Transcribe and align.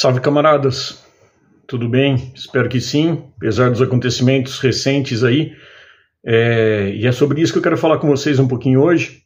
Salve 0.00 0.20
camaradas, 0.20 1.04
tudo 1.66 1.88
bem? 1.88 2.30
Espero 2.32 2.68
que 2.68 2.80
sim, 2.80 3.20
apesar 3.36 3.68
dos 3.68 3.82
acontecimentos 3.82 4.60
recentes 4.60 5.24
aí. 5.24 5.50
É, 6.24 6.92
e 6.94 7.04
é 7.04 7.10
sobre 7.10 7.42
isso 7.42 7.52
que 7.52 7.58
eu 7.58 7.62
quero 7.64 7.76
falar 7.76 7.98
com 7.98 8.06
vocês 8.06 8.38
um 8.38 8.46
pouquinho 8.46 8.80
hoje. 8.80 9.22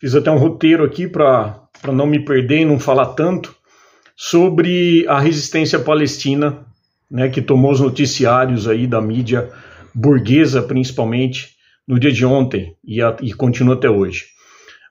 Fiz 0.00 0.16
até 0.16 0.28
um 0.28 0.36
roteiro 0.36 0.82
aqui 0.82 1.06
para 1.06 1.68
não 1.92 2.04
me 2.04 2.24
perder 2.24 2.62
e 2.62 2.64
não 2.64 2.80
falar 2.80 3.14
tanto 3.14 3.54
sobre 4.16 5.06
a 5.06 5.20
resistência 5.20 5.78
palestina, 5.78 6.66
né, 7.08 7.28
que 7.28 7.40
tomou 7.40 7.70
os 7.70 7.78
noticiários 7.78 8.66
aí 8.66 8.88
da 8.88 9.00
mídia 9.00 9.48
burguesa, 9.94 10.60
principalmente, 10.60 11.50
no 11.86 11.96
dia 11.96 12.10
de 12.10 12.26
ontem 12.26 12.74
e, 12.84 13.00
a, 13.00 13.16
e 13.22 13.32
continua 13.32 13.76
até 13.76 13.88
hoje. 13.88 14.24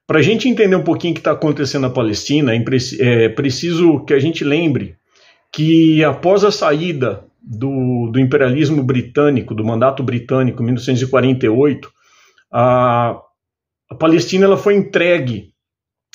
Para 0.07 0.19
a 0.19 0.23
gente 0.23 0.47
entender 0.47 0.77
um 0.77 0.85
pouquinho 0.85 1.11
o 1.11 1.15
que 1.15 1.19
está 1.19 1.33
acontecendo 1.33 1.81
na 1.81 1.89
Palestina, 1.89 2.53
é, 2.55 3.25
é 3.25 3.27
preciso 3.27 4.05
que 4.05 4.13
a 4.13 4.19
gente 4.19 4.45
lembre 4.45 4.95
que 5.57 6.03
após 6.03 6.43
a 6.43 6.51
saída 6.51 7.25
do, 7.41 8.11
do 8.11 8.19
imperialismo 8.19 8.83
britânico, 8.83 9.55
do 9.55 9.65
mandato 9.65 10.03
britânico, 10.03 10.61
em 10.61 10.65
1948, 10.65 11.91
a, 12.53 13.19
a 13.89 13.95
Palestina 13.95 14.45
ela 14.45 14.55
foi 14.55 14.75
entregue 14.75 15.49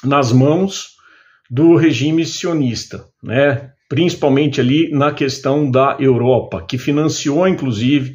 nas 0.04 0.30
mãos 0.30 0.90
do 1.50 1.74
regime 1.74 2.24
sionista, 2.24 3.04
né? 3.20 3.72
principalmente 3.88 4.60
ali 4.60 4.92
na 4.92 5.10
questão 5.10 5.68
da 5.68 5.96
Europa, 5.98 6.64
que 6.64 6.78
financiou 6.78 7.48
inclusive 7.48 8.14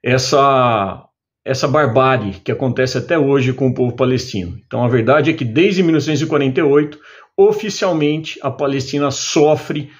essa, 0.00 1.04
essa 1.44 1.66
barbárie 1.66 2.34
que 2.34 2.52
acontece 2.52 2.98
até 2.98 3.18
hoje 3.18 3.52
com 3.52 3.66
o 3.66 3.74
povo 3.74 3.96
palestino. 3.96 4.56
Então 4.64 4.84
a 4.84 4.88
verdade 4.88 5.30
é 5.30 5.32
que 5.32 5.44
desde 5.44 5.82
1948, 5.82 7.00
oficialmente, 7.36 8.38
a 8.40 8.48
Palestina 8.48 9.10
sofre 9.10 9.90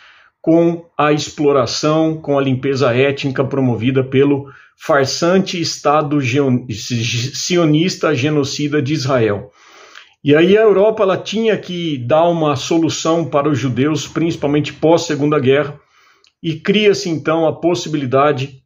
com 0.40 0.84
a 0.96 1.12
exploração, 1.12 2.16
com 2.16 2.38
a 2.38 2.42
limpeza 2.42 2.94
étnica 2.94 3.44
promovida 3.44 4.02
pelo 4.04 4.46
farsante 4.76 5.60
Estado 5.60 6.18
sionista 7.34 8.14
genocida 8.14 8.80
de 8.80 8.94
Israel. 8.94 9.50
E 10.22 10.34
aí 10.34 10.56
a 10.56 10.62
Europa 10.62 11.02
ela 11.02 11.16
tinha 11.16 11.56
que 11.56 11.98
dar 11.98 12.28
uma 12.28 12.56
solução 12.56 13.24
para 13.24 13.48
os 13.48 13.58
judeus, 13.58 14.06
principalmente 14.06 14.72
pós 14.72 15.02
Segunda 15.02 15.38
Guerra, 15.38 15.78
e 16.42 16.54
cria-se 16.54 17.08
então 17.08 17.46
a 17.46 17.52
possibilidade 17.52 18.62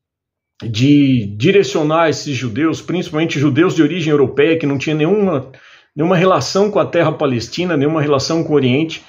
de 0.63 1.27
direcionar 1.37 2.09
esses 2.09 2.37
judeus, 2.37 2.81
principalmente 2.81 3.39
judeus 3.39 3.75
de 3.75 3.83
origem 3.83 4.11
europeia 4.11 4.59
que 4.59 4.67
não 4.67 4.79
tinham 4.79 4.99
nenhuma 4.99 5.51
nenhuma 5.95 6.17
relação 6.17 6.71
com 6.71 6.79
a 6.79 6.87
terra 6.87 7.13
palestina, 7.13 7.77
nenhuma 7.77 8.01
relação 8.01 8.43
com 8.43 8.55
o 8.55 8.57
Oriente, 8.57 9.05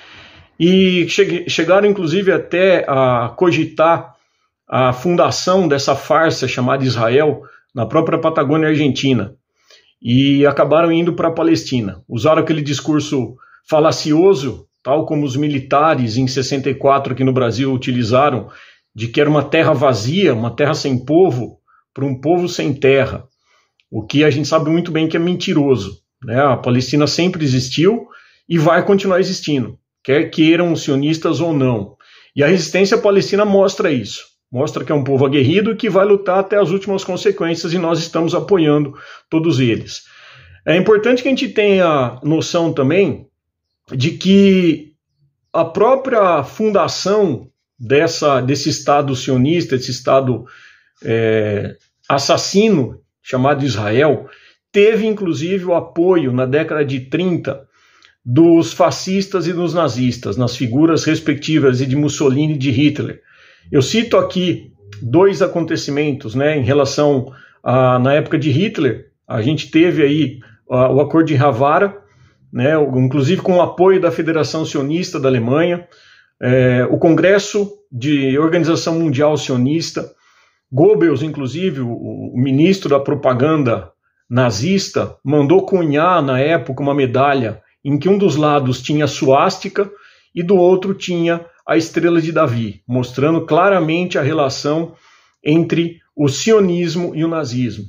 e 0.66 1.10
chegaram 1.50 1.90
inclusive 1.90 2.32
até 2.32 2.86
a 2.88 3.34
cogitar 3.36 4.16
a 4.66 4.94
fundação 4.94 5.68
dessa 5.68 5.94
farsa 5.94 6.48
chamada 6.48 6.86
Israel 6.86 7.42
na 7.76 7.86
própria 7.86 8.18
Patagônia 8.18 8.70
Argentina 8.70 9.36
e 10.02 10.46
acabaram 10.46 10.90
indo 10.90 11.16
para 11.16 11.28
a 11.28 11.34
Palestina. 11.34 12.02
Usaram 12.08 12.42
aquele 12.42 12.62
discurso 12.62 13.36
falacioso, 13.68 14.66
tal 14.82 15.06
como 15.06 15.26
os 15.26 15.36
militares 15.36 16.16
em 16.16 16.28
64 16.28 17.12
aqui 17.12 17.26
no 17.26 17.34
Brasil 17.34 17.74
utilizaram, 17.74 18.50
de 18.96 19.10
que 19.10 19.20
era 19.20 19.30
uma 19.30 19.44
terra 19.44 19.74
vazia, 19.74 20.34
uma 20.34 20.56
terra 20.56 20.76
sem 20.76 20.98
povo, 20.98 21.58
para 21.94 22.06
um 22.06 22.22
povo 22.22 22.48
sem 22.48 22.74
terra. 22.74 23.26
O 23.92 24.06
que 24.06 24.24
a 24.24 24.30
gente 24.30 24.48
sabe 24.48 24.70
muito 24.70 24.94
bem 24.94 25.10
que 25.10 25.18
é 25.18 25.20
mentiroso. 25.20 26.00
Né? 26.24 26.42
A 26.42 26.56
Palestina 26.56 27.06
sempre 27.06 27.44
existiu 27.44 28.08
e 28.48 28.58
vai 28.58 28.86
continuar 28.86 29.20
existindo 29.20 29.78
quer 30.04 30.30
queiram 30.30 30.74
os 30.74 30.84
sionistas 30.84 31.40
ou 31.40 31.54
não. 31.54 31.96
E 32.36 32.44
a 32.44 32.48
resistência 32.48 32.98
palestina 32.98 33.46
mostra 33.46 33.92
isso. 33.92 34.34
Mostra 34.52 34.84
que 34.84 34.92
é 34.92 34.96
um 34.96 35.04
povo 35.04 35.26
aguerrido 35.26 35.76
que 35.76 35.90
vai 35.90 36.06
lutar 36.06 36.40
até 36.40 36.58
as 36.58 36.70
últimas 36.70 37.04
consequências 37.04 37.74
e 37.74 37.80
nós 37.80 38.00
estamos 38.00 38.36
apoiando 38.36 38.94
todos 39.30 39.60
eles. 39.60 40.04
É 40.66 40.76
importante 40.76 41.24
que 41.24 41.28
a 41.28 41.32
gente 41.32 41.50
tenha 41.50 42.20
noção 42.24 42.72
também 42.72 43.28
de 43.92 44.12
que 44.12 44.94
a 45.52 45.66
própria 45.66 46.44
fundação 46.44 47.50
dessa, 47.80 48.42
desse 48.42 48.70
Estado 48.70 49.16
sionista, 49.16 49.76
desse 49.76 49.92
Estado 49.92 50.46
é, 51.04 51.76
assassino 52.08 53.02
chamado 53.22 53.66
Israel, 53.66 54.30
teve 54.72 55.06
inclusive 55.06 55.66
o 55.66 55.74
apoio 55.74 56.32
na 56.32 56.46
década 56.46 56.86
de 56.86 57.02
30 57.02 57.68
dos 58.26 58.72
fascistas 58.72 59.48
e 59.48 59.54
dos 59.54 59.74
nazistas, 59.74 60.38
nas 60.38 60.56
figuras 60.56 61.04
respectivas 61.04 61.80
de 61.80 61.96
Mussolini 61.96 62.54
e 62.54 62.58
de 62.58 62.72
Hitler. 62.72 63.22
Eu 63.72 63.82
cito 63.82 64.18
aqui 64.18 64.72
dois 65.02 65.42
acontecimentos, 65.42 66.34
né, 66.34 66.58
em 66.58 66.64
relação 66.64 67.34
a 67.64 68.00
na 68.00 68.14
época 68.14 68.38
de 68.38 68.50
Hitler, 68.50 69.12
a 69.28 69.42
gente 69.42 69.72
teve 69.72 70.04
aí 70.04 70.40
o 70.68 71.00
Acordo 71.02 71.28
de 71.28 71.38
Havara, 71.38 71.98
né, 72.52 72.74
inclusive 72.96 73.42
com 73.42 73.58
o 73.58 73.62
apoio 73.62 74.00
da 74.00 74.12
Federação 74.12 74.66
Sionista 74.66 75.20
da 75.20 75.28
Alemanha, 75.28 75.88
é, 76.42 76.86
o 76.90 76.98
Congresso 76.98 77.72
de 77.92 78.38
Organização 78.38 79.00
Mundial 79.00 79.38
Sionista, 79.38 80.12
Goebbels, 80.72 81.22
inclusive, 81.22 81.82
o, 81.82 81.90
o 81.90 82.34
ministro 82.36 82.90
da 82.90 83.00
propaganda 83.00 83.92
nazista, 84.30 85.16
mandou 85.24 85.66
cunhar 85.66 86.22
na 86.22 86.40
época 86.40 86.82
uma 86.82 86.96
medalha 86.96 87.62
em 87.84 87.98
que 87.98 88.10
um 88.10 88.18
dos 88.18 88.36
lados 88.36 88.82
tinha 88.82 89.08
suástica 89.08 89.92
e 90.34 90.42
do 90.42 90.56
outro 90.56 90.94
tinha 90.94 91.46
a 91.68 91.78
estrela 91.78 92.22
de 92.22 92.32
Davi, 92.32 92.82
mostrando 92.88 93.46
claramente 93.46 94.18
a 94.18 94.22
relação 94.22 94.96
entre 95.44 96.00
o 96.16 96.28
sionismo 96.28 97.16
e 97.16 97.24
o 97.24 97.28
nazismo. 97.28 97.86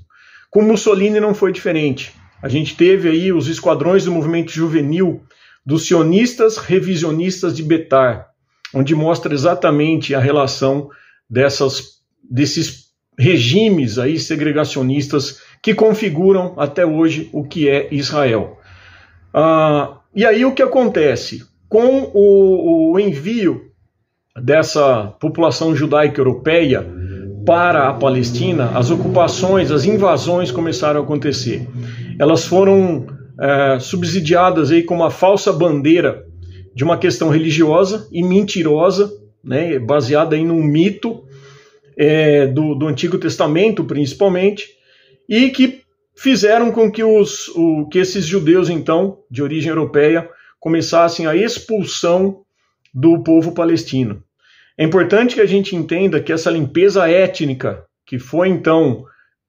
Com 0.50 0.62
Mussolini 0.62 1.21
não 1.21 1.34
foi 1.34 1.53
diferente. 1.53 2.12
A 2.43 2.49
gente 2.49 2.77
teve 2.77 3.09
aí 3.09 3.32
os 3.32 3.49
esquadrões 3.49 4.05
do 4.05 4.12
movimento 4.12 4.53
juvenil 4.53 5.22
dos 5.65 5.87
sionistas 5.87 6.59
revisionistas 6.59 7.56
de 7.56 7.62
Betar, 7.62 8.28
onde 8.72 8.94
mostra 8.94 9.32
exatamente 9.32 10.15
a 10.15 10.21
relação 10.21 10.91
dessas, 11.28 12.00
desses 12.22 12.91
regimes 13.19 13.99
aí 13.99 14.19
segregacionistas 14.19 15.41
que 15.62 15.75
configuram 15.75 16.55
até 16.59 16.84
hoje 16.84 17.31
o 17.32 17.44
que 17.44 17.69
é 17.69 17.88
Israel. 17.93 18.59
Ah, 19.34 19.99
e 20.15 20.25
aí 20.25 20.45
o 20.45 20.55
que 20.55 20.62
acontece? 20.62 21.43
Com 21.69 22.11
o, 22.15 22.93
o 22.93 23.00
envio 23.00 23.62
dessa 24.41 25.09
população 25.21 25.75
judaica 25.75 26.21
europeia 26.21 26.87
para 27.44 27.89
a 27.89 27.93
Palestina, 27.93 28.71
as 28.75 28.91
ocupações, 28.91 29.73
as 29.73 29.84
invasões 29.84 30.53
começaram 30.53 31.00
a 31.00 31.03
acontecer. 31.03 31.69
Elas 32.19 32.44
foram 32.44 33.06
é, 33.39 33.78
subsidiadas 33.81 34.71
aí 34.71 34.83
com 34.84 34.94
uma 34.94 35.11
falsa 35.11 35.53
bandeira 35.53 36.25
de 36.75 36.84
uma 36.84 36.97
questão 36.97 37.28
religiosa 37.28 38.09
e 38.12 38.23
mentirosa, 38.23 39.12
né, 39.43 39.78
baseada 39.78 40.37
em 40.37 40.50
um 40.50 40.62
mito 40.62 41.25
é, 41.97 42.47
do, 42.47 42.75
do 42.75 42.87
Antigo 42.87 43.19
Testamento, 43.19 43.84
principalmente, 43.84 44.69
e 45.28 45.50
que 45.50 45.84
fizeram 46.17 46.71
com 46.71 46.91
que, 46.91 47.03
os, 47.03 47.49
o, 47.49 47.89
que 47.89 47.99
esses 47.99 48.25
judeus, 48.25 48.69
então, 48.69 49.19
de 49.31 49.43
origem 49.43 49.71
europeia, 49.71 50.29
começassem 50.61 51.27
a 51.27 51.37
expulsão 51.37 52.43
do 52.93 53.23
povo 53.23 53.53
palestino. 53.53 54.23
É 54.79 54.85
importante 54.85 55.35
que 55.35 55.41
a 55.41 55.47
gente 55.47 55.77
entenda 55.77 56.21
que 56.21 56.33
essa 56.33 56.51
limpeza 56.51 57.09
étnica, 57.09 57.85
que 58.07 58.19
foi 58.19 58.49
então 58.49 59.05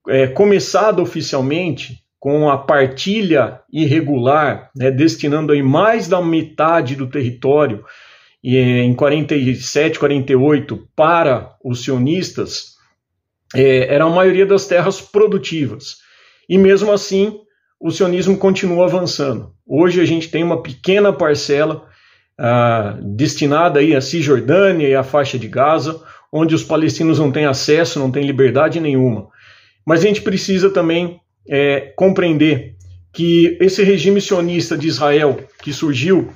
é, 0.08 0.26
começada 0.26 1.02
oficialmente 1.02 2.04
com 2.18 2.48
a 2.48 2.58
partilha 2.58 3.60
irregular, 3.72 4.70
né, 4.74 4.90
destinando 4.90 5.52
aí 5.52 5.62
mais 5.62 6.08
da 6.08 6.20
metade 6.20 6.96
do 6.96 7.06
território 7.06 7.84
é, 8.44 8.82
em 8.82 8.94
47, 8.94 9.98
48 9.98 10.88
para 10.94 11.56
os 11.64 11.82
sionistas, 11.82 12.76
é, 13.54 13.92
era 13.92 14.04
a 14.04 14.10
maioria 14.10 14.46
das 14.46 14.66
terras 14.66 15.00
produtivas. 15.00 15.98
E 16.48 16.56
mesmo 16.56 16.92
assim, 16.92 17.40
o 17.80 17.90
sionismo 17.90 18.36
continua 18.36 18.86
avançando. 18.86 19.52
Hoje 19.66 20.00
a 20.00 20.04
gente 20.04 20.28
tem 20.28 20.42
uma 20.44 20.62
pequena 20.62 21.12
parcela 21.12 21.84
ah, 22.38 22.96
destinada 23.02 23.80
aí 23.80 23.94
à 23.94 24.00
Cisjordânia 24.00 24.88
e 24.88 24.94
à 24.94 25.02
faixa 25.02 25.38
de 25.38 25.48
Gaza, 25.48 26.00
onde 26.32 26.54
os 26.54 26.62
palestinos 26.62 27.18
não 27.18 27.32
têm 27.32 27.46
acesso, 27.46 27.98
não 27.98 28.10
têm 28.10 28.26
liberdade 28.26 28.80
nenhuma. 28.80 29.28
Mas 29.84 30.00
a 30.00 30.06
gente 30.06 30.22
precisa 30.22 30.70
também 30.70 31.20
é, 31.48 31.92
compreender 31.96 32.76
que 33.12 33.56
esse 33.60 33.82
regime 33.82 34.20
sionista 34.20 34.76
de 34.76 34.88
Israel 34.88 35.38
que 35.62 35.72
surgiu, 35.72 36.30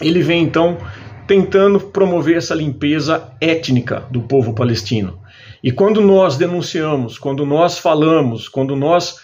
ele 0.00 0.22
vem 0.22 0.42
então 0.42 0.78
tentando 1.26 1.80
promover 1.80 2.36
essa 2.36 2.54
limpeza 2.54 3.32
étnica 3.40 4.06
do 4.10 4.20
povo 4.20 4.54
palestino. 4.54 5.18
E 5.62 5.72
quando 5.72 6.00
nós 6.00 6.36
denunciamos, 6.36 7.18
quando 7.18 7.44
nós 7.44 7.78
falamos, 7.78 8.48
quando 8.48 8.76
nós 8.76 9.18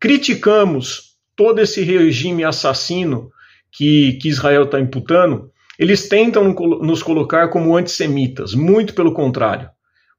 criticamos 0.00 1.16
todo 1.36 1.60
esse 1.60 1.82
regime 1.82 2.44
assassino 2.44 3.30
que, 3.70 4.14
que 4.14 4.28
Israel 4.28 4.64
está 4.64 4.80
imputando, 4.80 5.50
Eles 5.78 6.08
tentam 6.08 6.52
nos 6.82 7.02
colocar 7.02 7.48
como 7.48 7.76
antissemitas, 7.76 8.52
muito 8.52 8.94
pelo 8.94 9.12
contrário. 9.12 9.70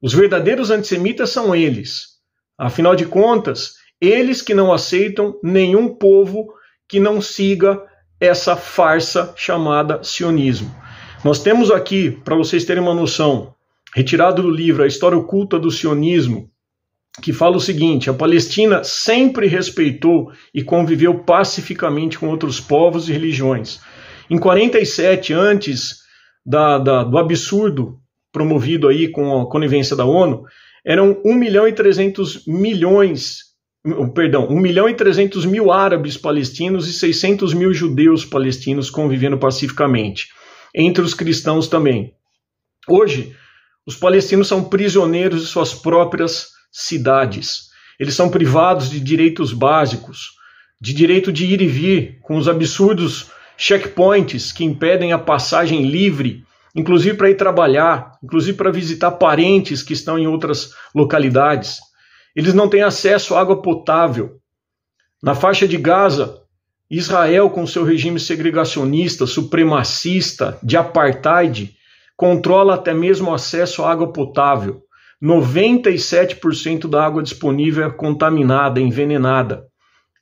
Os 0.01 0.13
verdadeiros 0.13 0.71
antissemitas 0.71 1.31
são 1.31 1.53
eles. 1.53 2.19
Afinal 2.57 2.95
de 2.95 3.05
contas, 3.05 3.73
eles 3.99 4.41
que 4.41 4.53
não 4.53 4.71
aceitam 4.71 5.37
nenhum 5.43 5.89
povo 5.89 6.53
que 6.87 6.99
não 6.99 7.19
siga 7.21 7.81
essa 8.19 8.55
farsa 8.55 9.33
chamada 9.35 10.01
sionismo. 10.01 10.73
Nós 11.23 11.43
temos 11.43 11.69
aqui, 11.69 12.11
para 12.23 12.35
vocês 12.35 12.63
terem 12.63 12.81
uma 12.81 12.93
noção, 12.93 13.53
retirado 13.93 14.41
do 14.41 14.49
livro 14.49 14.83
A 14.83 14.87
História 14.87 15.17
Oculta 15.17 15.59
do 15.59 15.69
Sionismo, 15.69 16.49
que 17.21 17.33
fala 17.33 17.57
o 17.57 17.61
seguinte: 17.61 18.09
a 18.09 18.13
Palestina 18.13 18.83
sempre 18.83 19.47
respeitou 19.47 20.31
e 20.53 20.63
conviveu 20.63 21.23
pacificamente 21.23 22.17
com 22.17 22.27
outros 22.27 22.59
povos 22.59 23.09
e 23.09 23.13
religiões. 23.13 23.79
Em 24.29 24.37
47, 24.37 25.33
antes 25.33 25.99
da, 26.45 26.77
da, 26.77 27.03
do 27.03 27.17
absurdo 27.17 27.99
promovido 28.31 28.87
aí 28.87 29.09
com 29.09 29.41
a 29.41 29.49
conivência 29.49 29.95
da 29.95 30.05
ONU, 30.05 30.43
eram 30.85 31.19
1 31.25 31.33
milhão 31.33 31.67
e 31.67 31.73
300 31.73 32.45
milhões, 32.45 33.39
perdão, 34.13 34.47
1 34.47 34.59
milhão 34.59 34.87
e 34.87 34.93
300 34.93 35.45
mil 35.45 35.71
árabes 35.71 36.15
palestinos 36.15 36.87
e 36.87 36.93
600 36.93 37.53
mil 37.53 37.73
judeus 37.73 38.23
palestinos 38.23 38.89
convivendo 38.89 39.37
pacificamente, 39.37 40.27
entre 40.75 41.03
os 41.03 41.13
cristãos 41.13 41.67
também. 41.67 42.13
Hoje, 42.87 43.35
os 43.85 43.95
palestinos 43.95 44.47
são 44.47 44.63
prisioneiros 44.63 45.41
de 45.41 45.47
suas 45.47 45.73
próprias 45.73 46.58
cidades. 46.71 47.69
Eles 47.99 48.15
são 48.15 48.29
privados 48.29 48.89
de 48.89 48.99
direitos 48.99 49.51
básicos, 49.51 50.31
de 50.79 50.93
direito 50.93 51.31
de 51.31 51.45
ir 51.45 51.61
e 51.61 51.67
vir, 51.67 52.19
com 52.21 52.37
os 52.37 52.47
absurdos 52.47 53.31
checkpoints 53.57 54.53
que 54.53 54.63
impedem 54.63 55.11
a 55.11 55.19
passagem 55.19 55.83
livre, 55.83 56.45
inclusive 56.73 57.17
para 57.17 57.29
ir 57.29 57.35
trabalhar, 57.35 58.17
inclusive 58.23 58.57
para 58.57 58.71
visitar 58.71 59.11
parentes 59.11 59.83
que 59.83 59.93
estão 59.93 60.17
em 60.17 60.27
outras 60.27 60.73
localidades. 60.95 61.79
Eles 62.33 62.53
não 62.53 62.69
têm 62.69 62.83
acesso 62.83 63.35
à 63.35 63.41
água 63.41 63.61
potável. 63.61 64.39
Na 65.21 65.35
faixa 65.35 65.67
de 65.67 65.75
Gaza, 65.75 66.41
Israel, 66.89 67.49
com 67.49 67.67
seu 67.67 67.83
regime 67.83 68.19
segregacionista, 68.19 69.27
supremacista, 69.27 70.57
de 70.63 70.77
apartheid, 70.77 71.75
controla 72.15 72.75
até 72.75 72.93
mesmo 72.93 73.29
o 73.29 73.33
acesso 73.33 73.83
à 73.83 73.91
água 73.91 74.13
potável. 74.13 74.81
97% 75.21 76.87
da 76.87 77.05
água 77.05 77.21
disponível 77.21 77.85
é 77.85 77.91
contaminada, 77.91 78.79
envenenada. 78.79 79.65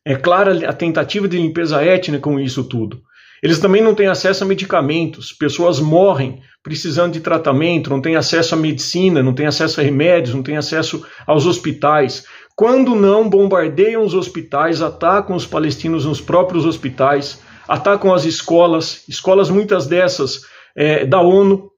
É 0.04 0.16
clara 0.16 0.70
a 0.70 0.74
tentativa 0.74 1.28
de 1.28 1.38
limpeza 1.38 1.84
étnica 1.84 2.20
com 2.20 2.40
isso 2.40 2.64
tudo. 2.64 3.02
Eles 3.42 3.60
também 3.60 3.82
não 3.84 3.94
têm 3.94 4.08
acesso 4.08 4.44
a 4.44 4.48
medicamentos, 4.48 5.32
pessoas 5.32 5.80
morrem 5.80 6.42
precisando 6.64 7.14
de 7.14 7.22
tratamento, 7.22 7.90
não 7.90 8.02
têm 8.02 8.16
acesso 8.16 8.56
à 8.56 8.58
medicina, 8.58 9.24
não 9.24 9.34
têm 9.34 9.46
acesso 9.46 9.80
a 9.80 9.84
remédios, 9.84 10.36
não 10.36 10.44
têm 10.44 10.58
acesso 10.58 11.06
aos 11.26 11.46
hospitais. 11.46 12.26
Quando 12.56 12.96
não 12.96 13.30
bombardeiam 13.30 14.04
os 14.04 14.14
hospitais, 14.14 14.82
atacam 14.82 15.36
os 15.36 15.46
palestinos 15.46 16.06
nos 16.06 16.20
próprios 16.20 16.66
hospitais, 16.66 17.40
atacam 17.68 18.14
as 18.14 18.26
escolas, 18.26 19.04
escolas 19.08 19.50
muitas 19.50 19.86
dessas 19.88 20.42
é, 20.76 21.06
da 21.06 21.22
ONU, 21.22 21.72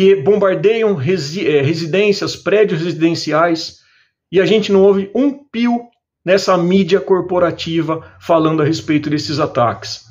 e 0.00 0.14
bombardeiam 0.14 0.94
resi 0.94 1.44
é, 1.44 1.60
residências, 1.60 2.36
prédios 2.36 2.80
residenciais, 2.80 3.78
e 4.30 4.40
a 4.40 4.46
gente 4.46 4.70
não 4.70 4.82
ouve 4.82 5.10
um 5.12 5.32
pio 5.32 5.88
nessa 6.24 6.56
mídia 6.56 7.00
corporativa 7.00 8.08
falando 8.20 8.62
a 8.62 8.64
respeito 8.64 9.10
desses 9.10 9.40
ataques. 9.40 10.04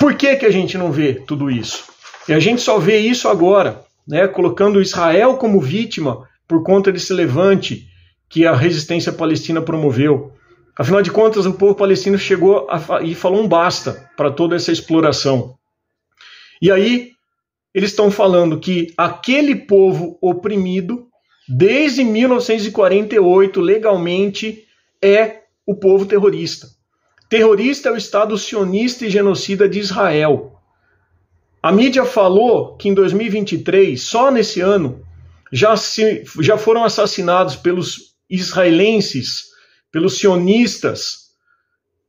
Por 0.00 0.16
que, 0.16 0.34
que 0.34 0.46
a 0.46 0.50
gente 0.50 0.76
não 0.76 0.90
vê 0.90 1.14
tudo 1.14 1.48
isso? 1.48 1.84
E 2.28 2.32
a 2.32 2.40
gente 2.40 2.60
só 2.60 2.76
vê 2.76 2.98
isso 2.98 3.28
agora, 3.28 3.84
né, 4.04 4.26
colocando 4.26 4.82
Israel 4.82 5.36
como 5.36 5.60
vítima 5.60 6.28
por 6.48 6.64
conta 6.64 6.90
desse 6.90 7.12
levante 7.12 7.86
que 8.28 8.46
a 8.46 8.56
resistência 8.56 9.12
palestina 9.12 9.62
promoveu. 9.62 10.32
Afinal 10.76 11.02
de 11.02 11.12
contas, 11.12 11.46
o 11.46 11.52
povo 11.52 11.76
palestino 11.76 12.18
chegou 12.18 12.66
a, 12.68 13.00
e 13.00 13.14
falou 13.14 13.44
um 13.44 13.46
basta 13.46 14.10
para 14.16 14.28
toda 14.28 14.56
essa 14.56 14.72
exploração. 14.72 15.54
E 16.60 16.68
aí, 16.72 17.15
eles 17.76 17.90
estão 17.90 18.10
falando 18.10 18.58
que 18.58 18.94
aquele 18.96 19.54
povo 19.54 20.16
oprimido, 20.22 21.08
desde 21.46 22.02
1948, 22.02 23.60
legalmente, 23.60 24.64
é 25.02 25.42
o 25.66 25.74
povo 25.74 26.06
terrorista. 26.06 26.68
Terrorista 27.28 27.90
é 27.90 27.92
o 27.92 27.96
Estado 27.98 28.38
sionista 28.38 29.04
e 29.04 29.10
genocida 29.10 29.68
de 29.68 29.78
Israel. 29.78 30.58
A 31.62 31.70
mídia 31.70 32.06
falou 32.06 32.78
que 32.78 32.88
em 32.88 32.94
2023, 32.94 34.02
só 34.02 34.30
nesse 34.30 34.62
ano, 34.62 35.04
já, 35.52 35.76
se, 35.76 36.24
já 36.40 36.56
foram 36.56 36.82
assassinados 36.82 37.56
pelos 37.56 38.14
israelenses, 38.30 39.48
pelos 39.92 40.16
sionistas, 40.16 41.26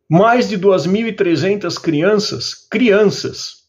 mais 0.09 0.47
de 0.47 0.57
2.300 0.57 1.77
crianças, 1.81 2.53
crianças. 2.53 3.66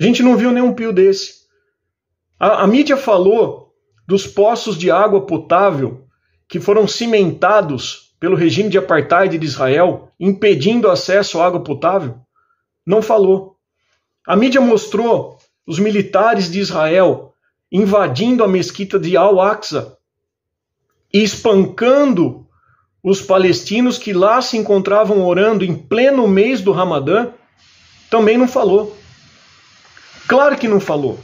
A 0.00 0.04
gente 0.04 0.22
não 0.22 0.36
viu 0.36 0.50
nenhum 0.50 0.72
pio 0.72 0.92
desse. 0.92 1.44
A, 2.38 2.62
a 2.62 2.66
mídia 2.66 2.96
falou 2.96 3.72
dos 4.06 4.26
poços 4.26 4.76
de 4.76 4.90
água 4.90 5.26
potável 5.26 6.06
que 6.48 6.60
foram 6.60 6.86
cimentados 6.86 8.14
pelo 8.18 8.36
regime 8.36 8.68
de 8.68 8.78
apartheid 8.78 9.36
de 9.38 9.46
Israel, 9.46 10.10
impedindo 10.18 10.90
acesso 10.90 11.40
à 11.40 11.46
água 11.46 11.62
potável? 11.62 12.16
Não 12.86 13.02
falou. 13.02 13.56
A 14.26 14.36
mídia 14.36 14.60
mostrou 14.60 15.38
os 15.66 15.78
militares 15.78 16.50
de 16.50 16.60
Israel 16.60 17.34
invadindo 17.70 18.44
a 18.44 18.48
mesquita 18.48 18.98
de 18.98 19.16
Al-Aqsa 19.16 19.98
e 21.12 21.22
espancando 21.22 22.46
os 23.02 23.20
palestinos 23.20 23.98
que 23.98 24.12
lá 24.12 24.40
se 24.40 24.56
encontravam 24.56 25.26
orando 25.26 25.64
em 25.64 25.74
pleno 25.74 26.26
mês 26.26 26.60
do 26.60 26.72
Ramadã? 26.72 27.30
Também 28.08 28.38
não 28.38 28.48
falou. 28.48 28.96
Claro 30.26 30.56
que 30.56 30.68
não 30.68 30.80
falou. 30.80 31.22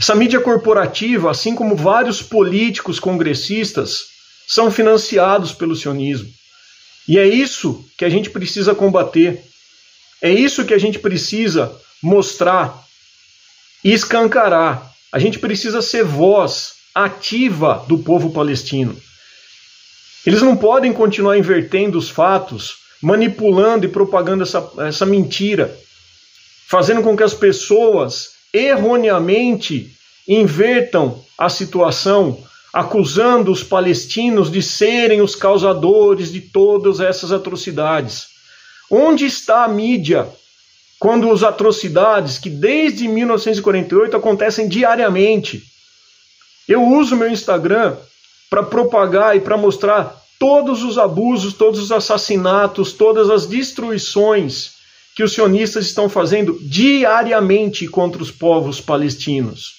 Essa 0.00 0.14
mídia 0.14 0.40
corporativa, 0.40 1.30
assim 1.30 1.54
como 1.54 1.76
vários 1.76 2.20
políticos 2.20 2.98
congressistas, 2.98 4.06
são 4.46 4.70
financiados 4.70 5.52
pelo 5.52 5.76
sionismo. 5.76 6.28
E 7.08 7.18
é 7.18 7.26
isso 7.26 7.84
que 7.96 8.04
a 8.04 8.08
gente 8.08 8.30
precisa 8.30 8.74
combater. 8.74 9.42
É 10.20 10.30
isso 10.30 10.64
que 10.64 10.74
a 10.74 10.78
gente 10.78 10.98
precisa 10.98 11.74
mostrar 12.02 12.82
e 13.82 13.92
escancarar. 13.92 14.90
A 15.12 15.18
gente 15.18 15.38
precisa 15.38 15.80
ser 15.82 16.04
voz 16.04 16.74
ativa 16.94 17.84
do 17.88 17.98
povo 17.98 18.30
palestino. 18.30 18.96
Eles 20.24 20.40
não 20.40 20.56
podem 20.56 20.92
continuar 20.92 21.36
invertendo 21.36 21.98
os 21.98 22.08
fatos, 22.08 22.76
manipulando 23.02 23.84
e 23.84 23.88
propagando 23.88 24.42
essa, 24.42 24.70
essa 24.78 25.04
mentira, 25.04 25.78
fazendo 26.74 27.02
com 27.02 27.16
que 27.16 27.22
as 27.22 27.32
pessoas 27.32 28.30
erroneamente 28.52 29.92
invertam 30.26 31.22
a 31.38 31.48
situação 31.48 32.36
acusando 32.72 33.52
os 33.52 33.62
palestinos 33.62 34.50
de 34.50 34.60
serem 34.60 35.20
os 35.20 35.36
causadores 35.36 36.32
de 36.32 36.40
todas 36.40 36.98
essas 36.98 37.30
atrocidades. 37.30 38.26
Onde 38.90 39.24
está 39.24 39.62
a 39.62 39.68
mídia 39.68 40.28
quando 40.98 41.30
as 41.30 41.44
atrocidades 41.44 42.38
que 42.38 42.50
desde 42.50 43.06
1948 43.06 44.16
acontecem 44.16 44.66
diariamente? 44.66 45.62
Eu 46.66 46.82
uso 46.82 47.14
meu 47.14 47.30
Instagram 47.30 47.96
para 48.50 48.64
propagar 48.64 49.36
e 49.36 49.40
para 49.40 49.56
mostrar 49.56 50.20
todos 50.40 50.82
os 50.82 50.98
abusos, 50.98 51.54
todos 51.54 51.78
os 51.78 51.92
assassinatos, 51.92 52.92
todas 52.92 53.30
as 53.30 53.46
destruições 53.46 54.74
que 55.14 55.22
os 55.22 55.32
sionistas 55.32 55.86
estão 55.86 56.08
fazendo 56.08 56.58
diariamente 56.62 57.86
contra 57.86 58.22
os 58.22 58.30
povos 58.30 58.80
palestinos. 58.80 59.74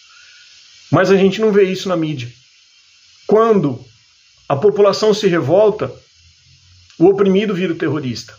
Mas 0.89 1.11
a 1.11 1.17
gente 1.17 1.41
não 1.41 1.51
vê 1.51 1.63
isso 1.63 1.89
na 1.89 1.97
mídia. 1.97 2.31
Quando 3.27 3.83
a 4.47 4.55
população 4.55 5.13
se 5.13 5.27
revolta, 5.27 5.91
o 6.97 7.07
oprimido 7.07 7.53
vira 7.53 7.73
o 7.73 7.77
terrorista. 7.77 8.33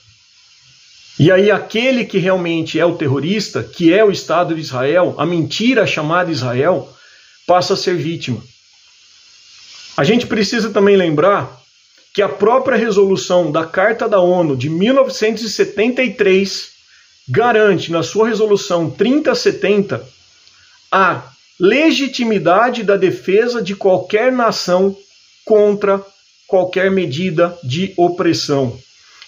E 1.18 1.30
aí, 1.30 1.50
aquele 1.50 2.04
que 2.04 2.18
realmente 2.18 2.78
é 2.78 2.84
o 2.84 2.96
terrorista, 2.96 3.62
que 3.62 3.92
é 3.92 4.04
o 4.04 4.10
Estado 4.10 4.54
de 4.54 4.60
Israel, 4.60 5.14
a 5.18 5.26
mentira 5.26 5.86
chamada 5.86 6.30
Israel, 6.30 6.94
passa 7.46 7.74
a 7.74 7.76
ser 7.76 7.96
vítima. 7.96 8.42
A 9.96 10.04
gente 10.04 10.26
precisa 10.26 10.70
também 10.70 10.96
lembrar 10.96 11.60
que 12.12 12.22
a 12.22 12.28
própria 12.28 12.76
resolução 12.76 13.50
da 13.50 13.66
Carta 13.66 14.08
da 14.08 14.20
ONU 14.20 14.56
de 14.56 14.68
1973 14.68 16.75
garante, 17.28 17.90
na 17.90 18.02
sua 18.02 18.28
resolução 18.28 18.90
3070, 18.90 20.06
a 20.90 21.22
legitimidade 21.58 22.82
da 22.82 22.96
defesa 22.96 23.62
de 23.62 23.74
qualquer 23.74 24.30
nação 24.30 24.96
contra 25.44 26.04
qualquer 26.46 26.90
medida 26.90 27.56
de 27.64 27.92
opressão. 27.96 28.78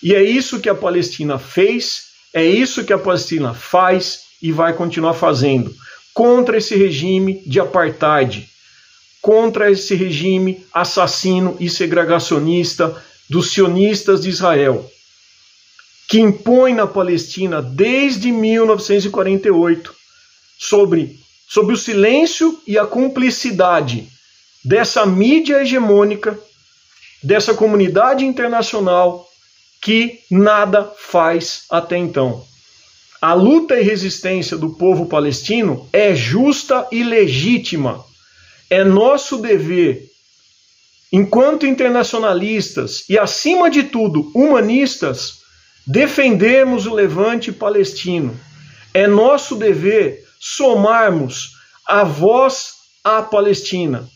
E 0.02 0.14
é 0.14 0.22
isso 0.22 0.60
que 0.60 0.68
a 0.68 0.74
Palestina 0.74 1.38
fez, 1.38 2.08
é 2.32 2.44
isso 2.44 2.84
que 2.84 2.92
a 2.92 2.98
Palestina 2.98 3.54
faz 3.54 4.20
e 4.40 4.52
vai 4.52 4.72
continuar 4.72 5.14
fazendo 5.14 5.74
contra 6.18 6.58
esse 6.58 6.74
regime 6.74 7.42
de 7.46 7.60
apartheid, 7.60 8.48
contra 9.22 9.70
esse 9.70 9.94
regime 9.94 10.66
assassino 10.74 11.56
e 11.60 11.70
segregacionista 11.70 13.00
dos 13.30 13.52
sionistas 13.52 14.22
de 14.22 14.28
Israel, 14.28 14.90
que 16.08 16.18
impõe 16.18 16.72
na 16.72 16.86
Palestina 16.86 17.60
desde 17.60 18.32
1948 18.32 19.94
sobre, 20.58 21.20
sobre 21.46 21.74
o 21.74 21.78
silêncio 21.78 22.58
e 22.66 22.78
a 22.78 22.86
cumplicidade 22.86 24.08
dessa 24.64 25.04
mídia 25.04 25.60
hegemônica, 25.60 26.38
dessa 27.22 27.52
comunidade 27.52 28.24
internacional 28.24 29.28
que 29.82 30.20
nada 30.30 30.90
faz 30.96 31.64
até 31.70 31.98
então. 31.98 32.42
A 33.20 33.34
luta 33.34 33.78
e 33.78 33.82
resistência 33.82 34.56
do 34.56 34.70
povo 34.70 35.06
palestino 35.06 35.88
é 35.92 36.14
justa 36.14 36.86
e 36.90 37.02
legítima. 37.02 38.04
É 38.70 38.82
nosso 38.82 39.38
dever, 39.38 40.08
enquanto 41.12 41.66
internacionalistas 41.66 43.04
e, 43.08 43.18
acima 43.18 43.68
de 43.68 43.84
tudo, 43.84 44.30
humanistas, 44.34 45.37
defendermos 45.88 46.84
o 46.84 46.92
levante 46.92 47.50
palestino. 47.50 48.38
É 48.92 49.06
nosso 49.06 49.56
dever 49.56 50.22
somarmos 50.38 51.52
a 51.86 52.04
voz 52.04 52.74
à 53.02 53.22
Palestina, 53.22 54.06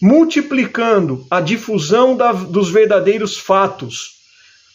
multiplicando 0.00 1.26
a 1.28 1.40
difusão 1.40 2.16
da, 2.16 2.32
dos 2.32 2.70
verdadeiros 2.70 3.36
fatos, 3.36 4.20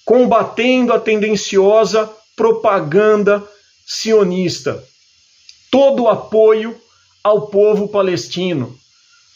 combatendo 0.03 0.91
a 0.91 0.99
tendenciosa 0.99 2.09
propaganda 2.35 3.41
sionista. 3.88 4.83
Todo 5.71 6.09
apoio 6.09 6.75
ao 7.23 7.47
povo 7.47 7.88
palestino, 7.88 8.77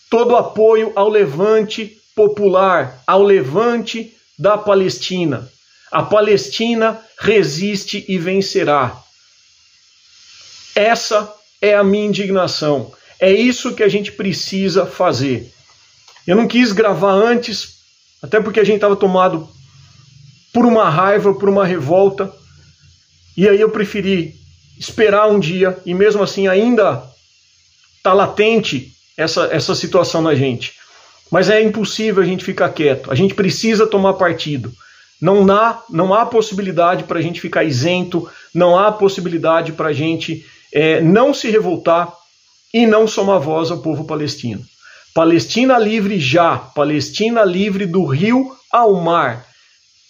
todo 0.10 0.36
apoio 0.36 0.92
ao 0.96 1.08
levante 1.08 1.98
popular, 2.14 3.02
ao 3.08 3.24
levante 3.24 4.14
da 4.38 4.58
Palestina. 4.58 5.50
A 5.94 6.02
Palestina 6.02 7.00
resiste 7.20 8.04
e 8.08 8.18
vencerá. 8.18 9.00
Essa 10.76 11.32
é 11.62 11.76
a 11.76 11.84
minha 11.84 12.08
indignação. 12.08 12.92
É 13.20 13.32
isso 13.32 13.76
que 13.76 13.84
a 13.84 13.88
gente 13.88 14.12
precisa 14.12 14.88
fazer. 14.88 15.54
Eu 16.26 16.36
não 16.36 16.48
quis 16.48 16.72
gravar 16.72 17.12
antes, 17.12 17.76
até 18.24 18.42
porque 18.42 18.60
a 18.60 18.64
gente 18.64 18.78
estava 18.78 18.96
tomado 18.96 19.48
por 20.52 20.66
uma 20.66 20.90
raiva, 20.90 21.32
por 21.36 21.48
uma 21.48 21.64
revolta. 21.64 22.34
E 23.38 23.48
aí 23.48 23.62
eu 23.62 23.70
preferi 23.70 24.34
esperar 24.80 25.30
um 25.30 25.40
dia 25.40 25.78
e 25.86 25.94
mesmo 25.94 26.24
assim 26.24 26.48
ainda 26.48 27.04
está 27.98 28.14
latente 28.14 28.92
essa, 29.16 29.46
essa 29.52 29.76
situação 29.76 30.24
na 30.24 30.34
gente. 30.34 30.74
Mas 31.30 31.52
é 31.52 31.62
impossível 31.62 32.24
a 32.24 32.26
gente 32.26 32.44
ficar 32.44 32.70
quieto. 32.70 33.12
A 33.12 33.16
gente 33.16 33.36
precisa 33.36 33.86
tomar 33.86 34.16
partido. 34.16 34.74
Não 35.24 35.50
há, 35.50 35.82
não 35.90 36.14
há 36.14 36.26
possibilidade 36.26 37.06
para 37.06 37.18
a 37.18 37.22
gente 37.22 37.40
ficar 37.40 37.64
isento, 37.64 38.30
não 38.54 38.78
há 38.78 38.92
possibilidade 38.92 39.72
para 39.72 39.88
a 39.88 39.94
gente 39.94 40.46
é, 40.74 41.00
não 41.00 41.34
se 41.34 41.50
revoltar 41.50 42.12
e 42.74 42.86
não 42.86 43.08
somar 43.08 43.40
voz 43.40 43.72
ao 43.72 43.78
povo 43.78 44.04
palestino. 44.04 44.62
Palestina 45.14 45.80
livre 45.80 46.20
já, 46.20 46.58
Palestina 46.58 47.46
livre 47.46 47.86
do 47.86 48.04
rio 48.04 48.52
ao 48.70 48.96
mar. 48.96 49.46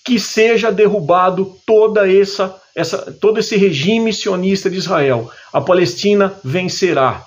Que 0.03 0.20
seja 0.20 0.72
derrubado 0.72 1.58
toda 1.63 2.12
essa, 2.12 2.60
essa, 2.75 3.12
todo 3.12 3.39
esse 3.39 3.55
regime 3.55 4.12
sionista 4.12 4.67
de 4.67 4.77
Israel. 4.77 5.29
A 5.53 5.62
Palestina 5.62 6.34
vencerá. 6.43 7.24